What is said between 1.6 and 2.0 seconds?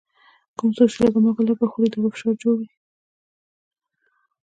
خوري، د